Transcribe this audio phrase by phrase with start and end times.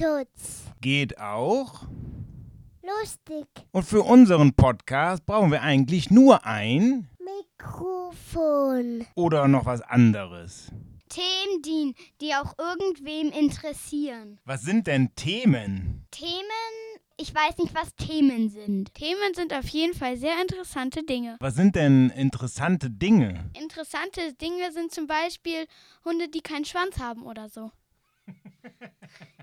[0.00, 0.64] Jugendschutz.
[0.80, 1.82] Geht auch.
[2.82, 3.46] Lustig.
[3.72, 9.06] Und für unseren Podcast brauchen wir eigentlich nur ein Mikrofon.
[9.14, 10.72] oder noch was anderes.
[11.08, 14.38] Themen, die, die auch irgendwem interessieren.
[14.44, 16.06] Was sind denn Themen?
[16.10, 16.40] Themen,
[17.16, 18.94] ich weiß nicht, was Themen sind.
[18.94, 21.36] Themen sind auf jeden Fall sehr interessante Dinge.
[21.40, 23.50] Was sind denn interessante Dinge?
[23.58, 25.66] Interessante Dinge sind zum Beispiel
[26.04, 27.70] Hunde, die keinen Schwanz haben oder so.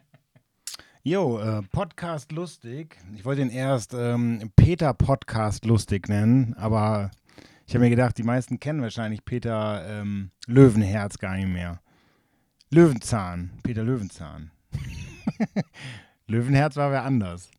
[1.10, 2.98] Jo, äh, Podcast lustig.
[3.16, 7.12] Ich wollte ihn erst ähm, Peter Podcast lustig nennen, aber
[7.66, 11.80] ich habe mir gedacht, die meisten kennen wahrscheinlich Peter ähm, Löwenherz gar nicht mehr.
[12.72, 14.52] Löwenzahn, Peter Löwenzahn.
[16.28, 17.52] Löwenherz war wer anders.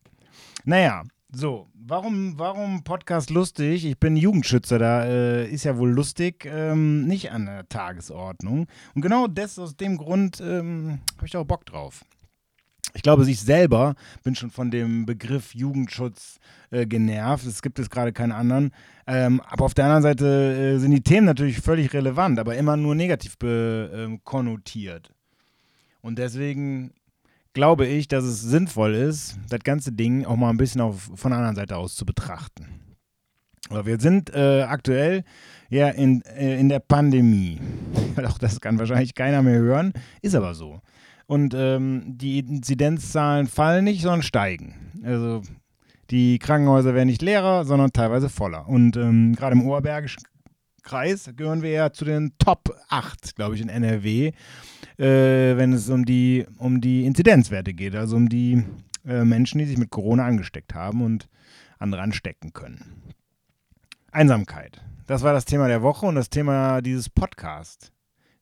[0.63, 3.83] Naja, so, warum, warum Podcast lustig?
[3.83, 8.67] Ich bin Jugendschützer, da äh, ist ja wohl lustig ähm, nicht an der Tagesordnung.
[8.93, 12.05] Und genau das aus dem Grund ähm, habe ich da auch Bock drauf.
[12.93, 16.39] Ich glaube, ich selber bin schon von dem Begriff Jugendschutz
[16.71, 17.45] äh, genervt.
[17.45, 18.71] Es gibt jetzt gerade keinen anderen.
[19.05, 22.77] Ähm, aber auf der anderen Seite äh, sind die Themen natürlich völlig relevant, aber immer
[22.77, 25.11] nur negativ ähm, konnotiert.
[26.01, 26.91] Und deswegen
[27.53, 31.31] glaube ich, dass es sinnvoll ist, das ganze Ding auch mal ein bisschen auf, von
[31.31, 32.89] der anderen Seite aus zu betrachten.
[33.69, 35.23] Aber wir sind äh, aktuell
[35.69, 37.59] ja in, äh, in der Pandemie.
[38.25, 40.81] Auch das kann wahrscheinlich keiner mehr hören, ist aber so.
[41.29, 44.73] Und ähm, die Inzidenzzahlen fallen nicht, sondern steigen.
[45.03, 45.43] Also
[46.09, 48.67] die Krankenhäuser werden nicht leerer, sondern teilweise voller.
[48.67, 50.23] Und ähm, gerade im Oberbergischen
[50.81, 54.31] Kreis gehören wir ja zu den Top 8, glaube ich, in NRW,
[54.97, 58.63] äh, wenn es um die, um die Inzidenzwerte geht, also um die
[59.05, 61.29] äh, Menschen, die sich mit Corona angesteckt haben und
[61.77, 63.03] andere anstecken können.
[64.11, 64.81] Einsamkeit.
[65.05, 67.91] Das war das Thema der Woche und das Thema dieses Podcasts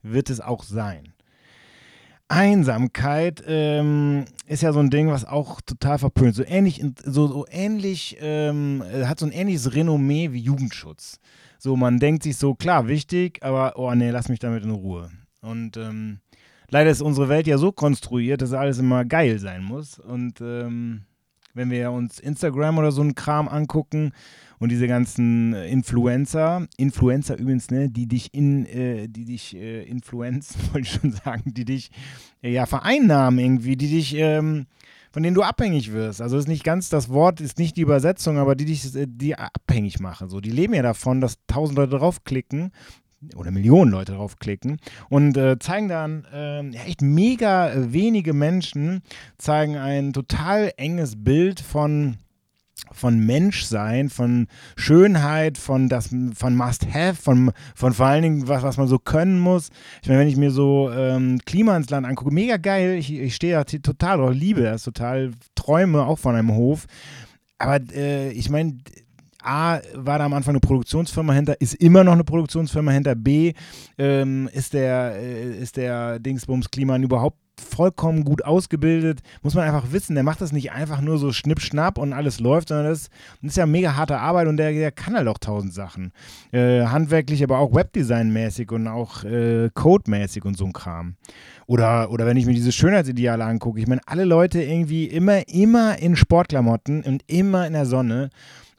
[0.02, 1.12] wird es auch sein.
[2.30, 6.36] Einsamkeit ähm, ist ja so ein Ding, was auch total verpönt.
[6.36, 11.20] So ähnlich, so, so ähnlich, ähm, hat so ein ähnliches Renommee wie Jugendschutz.
[11.58, 15.10] So, man denkt sich so, klar, wichtig, aber oh nee, lass mich damit in Ruhe.
[15.42, 16.20] Und ähm,
[16.70, 19.98] leider ist unsere Welt ja so konstruiert, dass alles immer geil sein muss.
[19.98, 21.04] Und ähm,
[21.58, 24.14] wenn wir uns Instagram oder so einen Kram angucken
[24.60, 30.62] und diese ganzen Influencer, Influencer übrigens, ne, die dich in, äh, die dich äh, influenzen,
[30.74, 31.92] wollte ich schon sagen, die dich
[32.42, 34.68] äh, ja vereinnahmen irgendwie, die dich, ähm,
[35.12, 36.22] von denen du abhängig wirst.
[36.22, 39.36] Also ist nicht ganz das Wort, ist nicht die Übersetzung, aber die dich, äh, die
[39.36, 40.30] abhängig machen.
[40.30, 42.72] So, die leben ja davon, dass tausend Leute draufklicken
[43.36, 44.80] oder Millionen Leute draufklicken
[45.10, 49.02] und äh, zeigen dann äh, echt mega wenige Menschen
[49.38, 52.18] zeigen ein total enges Bild von
[52.92, 58.88] von Menschsein, von Schönheit, von von Must-Have, von, von vor allen Dingen was, was man
[58.88, 59.70] so können muss.
[60.02, 63.36] Ich meine, wenn ich mir so ähm, Klima ins Land angucke, mega geil, ich, ich
[63.36, 66.86] stehe da total drauf, liebe das total, träume auch von einem Hof.
[67.58, 68.78] Aber äh, ich meine,
[69.42, 73.16] A, war da am Anfang eine Produktionsfirma hinter, ist immer noch eine Produktionsfirma hinter.
[73.16, 73.54] B,
[73.98, 79.22] ähm, ist der, äh, ist der Dingsbums Kliman überhaupt vollkommen gut ausgebildet.
[79.42, 82.70] Muss man einfach wissen, der macht das nicht einfach nur so schnipp-schnapp und alles läuft,
[82.70, 83.10] sondern das,
[83.42, 86.12] das ist ja mega harte Arbeit und der, der kann halt auch tausend Sachen.
[86.52, 91.16] Äh, handwerklich, aber auch Webdesign-mäßig und auch äh, Code-mäßig und so ein Kram.
[91.66, 96.00] Oder, oder wenn ich mir diese Schönheitsideale angucke, ich meine, alle Leute irgendwie immer, immer
[96.00, 98.30] in Sportklamotten und immer in der Sonne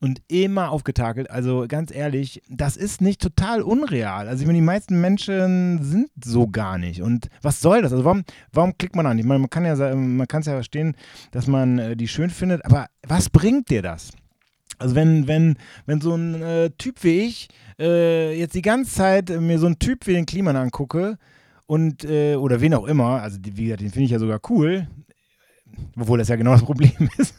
[0.01, 1.31] und immer aufgetakelt.
[1.31, 4.29] Also ganz ehrlich, das ist nicht total unreal.
[4.29, 7.03] Also ich meine, die meisten Menschen sind so gar nicht.
[7.03, 7.93] Und was soll das?
[7.93, 9.19] Also warum, warum klickt man an?
[9.19, 10.95] Ich meine, man kann ja man kann es ja verstehen,
[11.33, 14.13] dass man äh, die schön findet, aber was bringt dir das?
[14.79, 17.49] Also wenn, wenn, wenn so ein äh, Typ wie ich
[17.81, 21.19] äh, jetzt die ganze Zeit mir so einen Typ wie den Kliman angucke
[21.67, 24.41] und äh, oder wen auch immer, also die, wie gesagt, den finde ich ja sogar
[24.49, 24.87] cool,
[25.97, 27.35] obwohl das ja genau das Problem ist.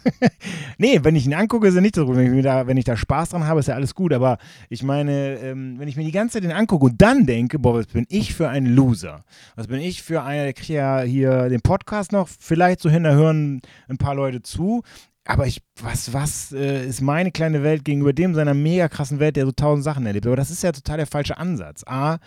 [0.77, 2.31] nee, wenn ich ihn angucke, ist er nicht das Problem.
[2.31, 4.13] Wenn ich, da, wenn ich da Spaß dran habe, ist ja alles gut.
[4.13, 4.37] Aber
[4.69, 7.75] ich meine, ähm, wenn ich mir die ganze Zeit den angucke und dann denke, boah,
[7.75, 9.23] was bin ich für ein Loser?
[9.55, 13.13] Was bin ich für einer, der kriegt ja hier den Podcast noch vielleicht so hinter
[13.13, 14.83] hören ein paar Leute zu.
[15.25, 19.35] Aber ich, was, was äh, ist meine kleine Welt gegenüber dem seiner mega krassen Welt,
[19.35, 20.25] der so tausend Sachen erlebt?
[20.25, 21.83] Aber das ist ja total der falsche Ansatz.
[21.85, 22.17] A,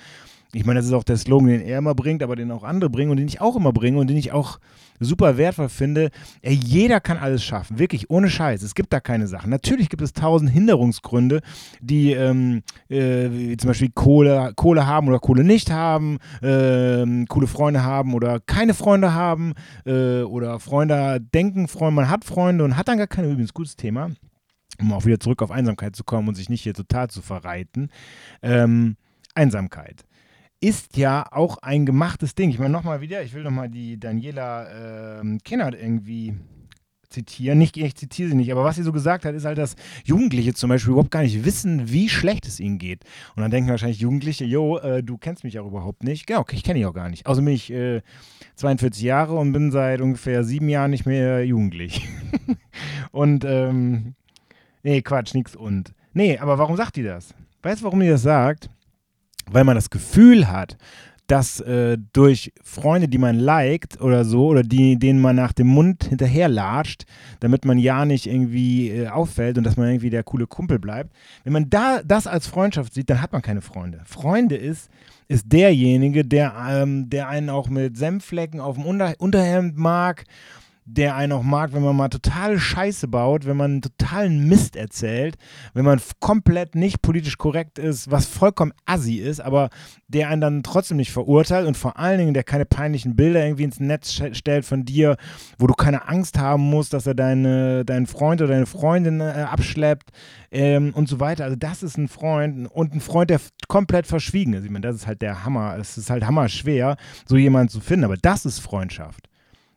[0.54, 2.90] ich meine, das ist auch der Slogan, den er immer bringt, aber den auch andere
[2.90, 4.58] bringen und den ich auch immer bringe und den ich auch
[5.00, 6.10] super wertvoll finde.
[6.43, 8.62] Ey, jeder kann alles schaffen, wirklich, ohne Scheiß.
[8.62, 9.49] Es gibt da keine Sachen.
[9.49, 11.40] Natürlich gibt es tausend Hinderungsgründe,
[11.81, 17.82] die ähm, äh, zum Beispiel Kohle, Kohle haben oder Kohle nicht haben, äh, coole Freunde
[17.82, 19.55] haben oder keine Freunde haben
[19.87, 23.28] äh, oder Freunde denken, Freunde, man hat Freunde und hat dann gar keine.
[23.28, 24.10] Übrigens, gutes Thema
[24.81, 27.90] um auch wieder zurück auf Einsamkeit zu kommen und sich nicht hier total zu verreiten.
[28.43, 28.96] Ähm,
[29.34, 30.05] Einsamkeit
[30.62, 32.49] ist ja auch ein gemachtes Ding.
[32.49, 36.37] Ich meine nochmal wieder, ich will nochmal die Daniela ähm, Kinnert irgendwie
[37.11, 37.59] zitieren.
[37.59, 39.75] Nicht, ich zitiere sie nicht, aber was sie so gesagt hat, ist halt, dass
[40.05, 43.03] Jugendliche zum Beispiel überhaupt gar nicht wissen, wie schlecht es ihnen geht.
[43.35, 46.29] Und dann denken wahrscheinlich Jugendliche, jo, äh, du kennst mich auch überhaupt nicht.
[46.29, 47.26] Genau, ich kenne dich auch gar nicht.
[47.26, 48.00] Außerdem bin ich äh,
[48.55, 52.08] 42 Jahre und bin seit ungefähr sieben Jahren nicht mehr jugendlich.
[53.11, 54.15] und, ähm,
[54.85, 55.93] nee, Quatsch, nix und.
[56.15, 57.35] Nee, aber warum sagt die das?
[57.62, 58.70] Weißt du, warum die das sagt?
[59.50, 60.77] Weil man das Gefühl hat,
[61.27, 65.69] dass äh, durch Freunde, die man liked oder so, oder die, denen man nach dem
[65.69, 67.05] Mund hinterherlatscht,
[67.41, 71.12] damit man ja nicht irgendwie äh, auffällt und dass man irgendwie der coole Kumpel bleibt.
[71.44, 74.00] Wenn man da das als Freundschaft sieht, dann hat man keine Freunde.
[74.05, 74.91] Freunde ist,
[75.29, 80.25] ist derjenige, der, ähm, der einen auch mit Senfflecken auf dem Unter Unterhemd mag
[80.94, 85.37] der einen auch mag, wenn man mal total Scheiße baut, wenn man totalen Mist erzählt,
[85.73, 89.71] wenn man komplett nicht politisch korrekt ist, was vollkommen assi ist, aber
[90.09, 93.65] der einen dann trotzdem nicht verurteilt und vor allen Dingen, der keine peinlichen Bilder irgendwie
[93.65, 95.17] ins Netz stellt von dir,
[95.59, 99.47] wo du keine Angst haben musst, dass er deine, deinen Freund oder deine Freundin äh,
[99.50, 100.11] abschleppt
[100.50, 101.44] ähm, und so weiter.
[101.44, 104.65] Also das ist ein Freund und ein Freund, der komplett verschwiegen ist.
[104.65, 105.77] Ich meine, das ist halt der Hammer.
[105.79, 106.97] Es ist halt hammer schwer,
[107.27, 109.31] so jemanden zu finden, aber das ist Freundschaft.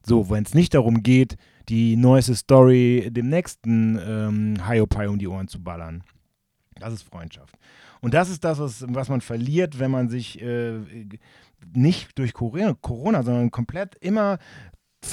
[0.05, 1.37] So, wenn es nicht darum geht,
[1.67, 4.57] die neueste Story dem nächsten ähm,
[5.09, 6.03] um die Ohren zu ballern.
[6.75, 7.57] Das ist Freundschaft.
[8.01, 10.79] Und das ist das, was, was man verliert, wenn man sich äh,
[11.73, 14.37] nicht durch Corona, sondern komplett immer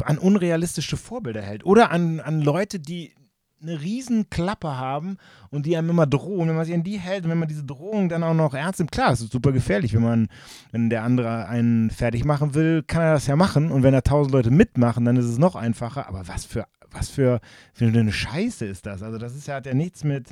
[0.05, 1.65] an unrealistische Vorbilder hält.
[1.65, 3.15] Oder an, an Leute, die
[3.62, 5.17] eine riesen Klappe haben
[5.50, 7.64] und die einem immer drohen, wenn man sich an die hält und wenn man diese
[7.64, 10.29] Drohung dann auch noch ernst nimmt, klar, es ist super gefährlich, wenn man,
[10.73, 14.00] wenn der andere einen fertig machen will, kann er das ja machen und wenn da
[14.00, 17.41] tausend Leute mitmachen, dann ist es noch einfacher, aber was für was für,
[17.73, 19.03] für eine Scheiße ist das?
[19.03, 20.29] Also das ist ja, hat ja nichts mit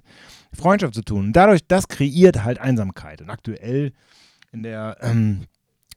[0.53, 1.33] Freundschaft zu tun.
[1.33, 3.23] Dadurch, das kreiert halt Einsamkeit.
[3.23, 3.95] Und aktuell
[4.53, 5.47] in der ähm,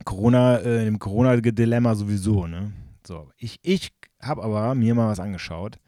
[0.06, 2.71] Corona, äh, im Corona-Dilemma sowieso, ne?
[3.06, 3.91] So, ich, ich
[4.21, 5.79] habe aber mir mal was angeschaut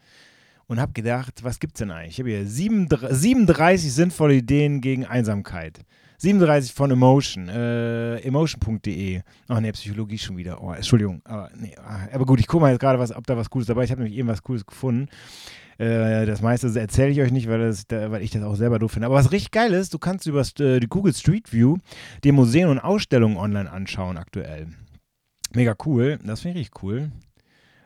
[0.68, 2.14] und habe gedacht, was gibt's denn eigentlich?
[2.14, 5.80] Ich habe hier 37 sinnvolle Ideen gegen Einsamkeit.
[6.18, 9.22] 37 von Emotion, äh, emotion.de.
[9.48, 10.62] Ach ne, Psychologie schon wieder.
[10.64, 11.22] Oh, Entschuldigung.
[11.26, 13.84] Aber, nee, ah, aber gut, ich gucke mal jetzt gerade, ob da was Cooles dabei
[13.84, 13.88] ist.
[13.88, 15.10] Ich habe nämlich eben was Cooles gefunden.
[15.78, 18.94] Äh, das meiste erzähle ich euch nicht, weil, das, weil ich das auch selber doof
[18.94, 19.08] finde.
[19.08, 21.78] Aber was richtig geil ist, du kannst über äh, die Google Street View
[22.24, 24.68] dir Museen und Ausstellungen online anschauen aktuell.
[25.54, 26.18] Mega cool.
[26.24, 27.12] Das finde ich richtig cool.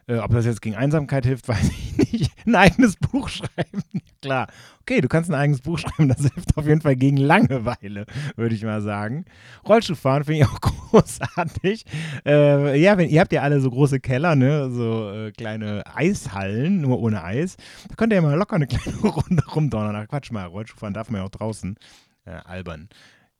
[0.09, 2.31] Äh, ob das jetzt gegen Einsamkeit hilft, weiß ich nicht.
[2.45, 3.83] Ein eigenes Buch schreiben.
[4.21, 4.47] Klar.
[4.81, 6.09] Okay, du kannst ein eigenes Buch schreiben.
[6.09, 9.25] Das hilft auf jeden Fall gegen Langeweile, würde ich mal sagen.
[9.67, 10.59] Rollschuhfahren finde ich auch
[10.91, 11.85] großartig.
[12.25, 14.71] Äh, ja, wenn, ihr habt ja alle so große Keller, ne?
[14.71, 17.57] so äh, kleine Eishallen, nur ohne Eis.
[17.87, 19.95] Da könnt ihr ja mal locker eine kleine Runde rumdonnern.
[19.95, 21.75] Ach, Quatsch mal, Rollschuhfahren darf man ja auch draußen.
[22.25, 22.89] Äh, albern.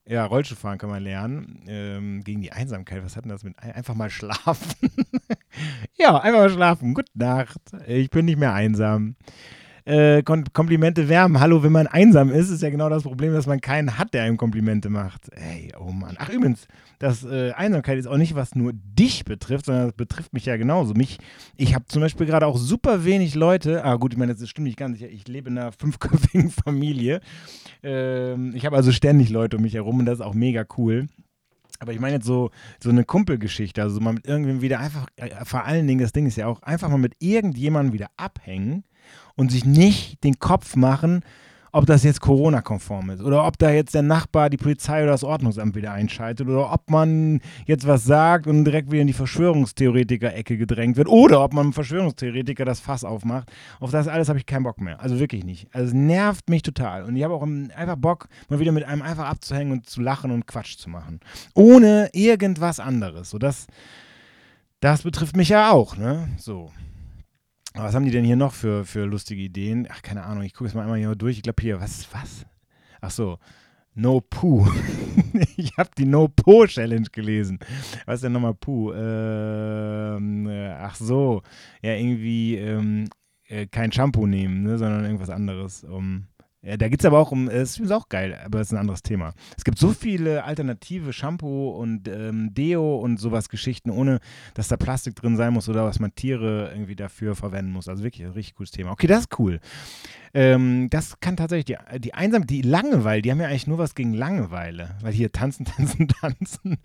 [0.10, 1.62] Ja, Rollschuhfahren kann man lernen.
[1.68, 3.06] Ähm, gegen die Einsamkeit.
[3.06, 4.90] Was hat denn das mit einfach mal schlafen?
[6.00, 6.96] ja, einfach mal schlafen.
[6.96, 7.62] Gute Nacht.
[7.86, 9.16] Ich bin nicht mehr einsam
[9.90, 11.40] äh, Komplimente wärmen.
[11.40, 14.24] Hallo, wenn man einsam ist, ist ja genau das Problem, dass man keinen hat, der
[14.24, 15.30] einem Komplimente macht.
[15.32, 16.16] Ey, oh Mann.
[16.20, 16.68] Ach, übrigens,
[17.00, 20.58] das äh, Einsamkeit ist auch nicht, was nur dich betrifft, sondern das betrifft mich ja
[20.58, 20.94] genauso.
[20.94, 21.18] Mich,
[21.58, 24.68] ich habe zum Beispiel gerade auch super wenig Leute, ah gut, ich meine, das stimmt
[24.68, 27.20] nicht ganz, ich, ich lebe in einer fünfköpfigen Familie.
[27.82, 31.08] Ähm, ich habe also ständig Leute um mich herum und das ist auch mega cool.
[31.80, 32.52] Aber ich meine jetzt so,
[32.84, 36.28] so eine Kumpelgeschichte, also mal mit irgendwem wieder einfach, äh, vor allen Dingen, das Ding
[36.28, 38.84] ist ja auch, einfach mal mit irgendjemandem wieder abhängen
[39.36, 41.22] und sich nicht den Kopf machen,
[41.72, 45.24] ob das jetzt Corona-konform ist oder ob da jetzt der Nachbar die Polizei oder das
[45.24, 50.58] Ordnungsamt wieder einschaltet oder ob man jetzt was sagt und direkt wieder in die Verschwörungstheoretiker-Ecke
[50.58, 53.52] gedrängt wird oder ob man Verschwörungstheoretiker das Fass aufmacht.
[53.80, 55.00] Auf das alles habe ich keinen Bock mehr.
[55.00, 55.68] Also wirklich nicht.
[55.74, 57.04] Also es nervt mich total.
[57.04, 60.32] Und ich habe auch einfach Bock, mal wieder mit einem einfach abzuhängen und zu lachen
[60.32, 61.20] und Quatsch zu machen.
[61.54, 63.30] Ohne irgendwas anderes.
[63.30, 63.68] So das,
[64.80, 66.30] das betrifft mich ja auch, ne?
[66.38, 66.72] So.
[67.76, 69.88] Was haben die denn hier noch für, für lustige Ideen?
[69.92, 71.38] Ach, keine Ahnung, ich gucke es mal einmal hier durch.
[71.38, 72.46] Ich glaube hier, was, was?
[73.00, 73.38] Ach so,
[73.94, 74.68] No Poo.
[75.58, 77.60] ich habe die No Po Challenge gelesen.
[78.06, 78.94] Was ist denn nochmal Poo?
[78.94, 81.44] Ähm, äh, ach so,
[81.82, 83.10] ja, irgendwie ähm,
[83.48, 85.84] äh, kein Shampoo nehmen, ne, sondern irgendwas anderes.
[85.84, 86.28] Um,
[86.62, 88.80] ja, da geht es aber auch um, es ist auch geil, aber das ist ein
[88.80, 89.34] anderes Thema.
[89.58, 94.20] Es gibt so viele alternative Shampoo und ähm, Deo und sowas Geschichten, ohne
[94.56, 97.88] dass da Plastik drin sein muss oder was man Tiere irgendwie dafür verwenden muss.
[97.88, 98.92] Also wirklich ein richtig cooles Thema.
[98.92, 99.62] Okay, das ist cool.
[100.34, 103.96] Ähm, das kann tatsächlich die, die Einsam, die Langeweile, die haben ja eigentlich nur was
[103.96, 104.96] gegen Langeweile.
[105.02, 106.78] Weil hier tanzen, tanzen, tanzen.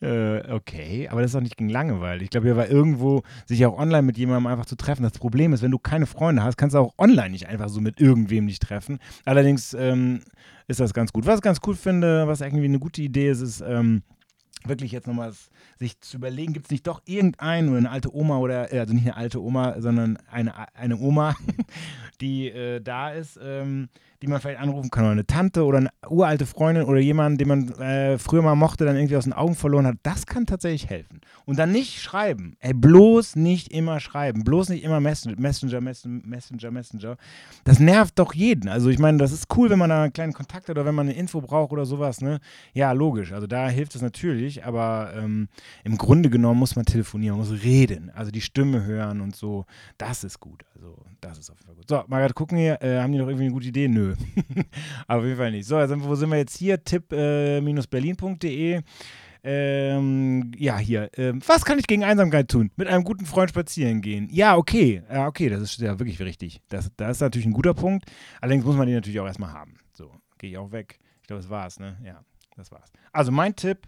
[0.00, 2.22] Äh, okay, aber das ist auch nicht gegen Langeweile.
[2.22, 5.02] Ich glaube, hier war irgendwo, sich auch online mit jemandem einfach zu treffen.
[5.02, 7.80] Das Problem ist, wenn du keine Freunde hast, kannst du auch online nicht einfach so
[7.80, 8.98] mit irgendwem nicht treffen.
[9.24, 10.20] Allerdings ähm,
[10.66, 11.26] ist das ganz gut.
[11.26, 14.02] Was ich ganz cool finde, was irgendwie eine gute Idee ist, ist, ähm,
[14.66, 15.32] wirklich jetzt nochmal
[15.78, 18.94] sich zu überlegen, gibt es nicht doch irgendeinen oder eine alte Oma oder, äh, also
[18.94, 21.36] nicht eine alte Oma, sondern eine, eine Oma,
[22.20, 23.88] die äh, da ist, ähm,
[24.22, 27.48] die man vielleicht anrufen kann oder eine Tante oder eine uralte Freundin oder jemanden, den
[27.48, 30.90] man äh, früher mal mochte, dann irgendwie aus den Augen verloren hat, das kann tatsächlich
[30.90, 31.20] helfen.
[31.44, 32.56] Und dann nicht schreiben.
[32.58, 34.44] Ey, bloß nicht immer schreiben.
[34.44, 37.16] Bloß nicht immer Messenger, Messenger, Messenger, Messenger.
[37.64, 38.68] Das nervt doch jeden.
[38.68, 40.94] Also ich meine, das ist cool, wenn man da einen kleinen Kontakt hat oder wenn
[40.94, 42.40] man eine Info braucht oder sowas, ne?
[42.74, 43.32] Ja, logisch.
[43.32, 45.48] Also da hilft es natürlich, aber ähm,
[45.84, 49.64] im Grunde genommen muss man telefonieren, muss reden, also die Stimme hören und so.
[49.96, 50.64] Das ist gut.
[50.74, 51.88] Also das ist auf jeden Fall gut.
[51.88, 53.88] So, mal gerade gucken hier, äh, haben die noch irgendwie eine gute Idee?
[53.88, 54.07] Nö.
[55.08, 55.66] Auf jeden Fall nicht.
[55.66, 56.82] So, also wo sind wir jetzt hier?
[56.82, 58.80] tipp-berlin.de.
[59.44, 61.10] Ähm, ja, hier.
[61.16, 62.70] Ähm, was kann ich gegen Einsamkeit tun?
[62.76, 64.28] Mit einem guten Freund spazieren gehen.
[64.30, 65.02] Ja, okay.
[65.10, 66.60] Ja, okay, das ist ja wirklich richtig.
[66.68, 68.06] Das, das ist natürlich ein guter Punkt.
[68.40, 69.74] Allerdings muss man den natürlich auch erstmal haben.
[69.92, 70.98] So, gehe ich auch weg.
[71.22, 71.96] Ich glaube, das war's, ne?
[72.04, 72.24] Ja,
[72.56, 72.90] das war's.
[73.12, 73.86] Also mein Tipp.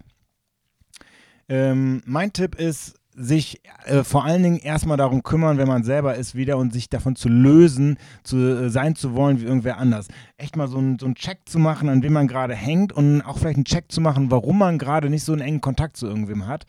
[1.48, 6.14] Ähm, mein Tipp ist, sich äh, vor allen Dingen erstmal darum kümmern, wenn man selber
[6.14, 10.08] ist, wieder und sich davon zu lösen, zu äh, sein zu wollen wie irgendwer anders.
[10.38, 13.38] Echt mal so einen so Check zu machen, an wem man gerade hängt und auch
[13.38, 16.46] vielleicht einen Check zu machen, warum man gerade nicht so einen engen Kontakt zu irgendwem
[16.46, 16.66] hat.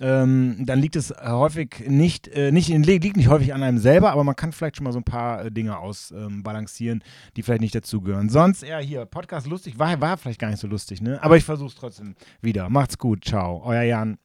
[0.00, 4.24] Ähm, dann liegt es häufig nicht, äh, nicht liegt nicht häufig an einem selber, aber
[4.24, 7.74] man kann vielleicht schon mal so ein paar äh, Dinge ausbalancieren, ähm, die vielleicht nicht
[7.74, 8.30] dazugehören.
[8.30, 11.22] Sonst eher hier, Podcast lustig, war, war vielleicht gar nicht so lustig, ne?
[11.22, 12.70] Aber ich versuche es trotzdem wieder.
[12.70, 14.16] Macht's gut, ciao, euer Jan.